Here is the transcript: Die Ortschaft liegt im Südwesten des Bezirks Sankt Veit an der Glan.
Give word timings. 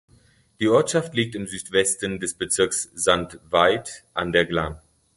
Die 0.59 0.67
Ortschaft 0.67 1.13
liegt 1.13 1.35
im 1.35 1.45
Südwesten 1.45 2.19
des 2.19 2.33
Bezirks 2.33 2.89
Sankt 2.95 3.37
Veit 3.51 4.03
an 4.15 4.31
der 4.31 4.45
Glan. 4.47 4.81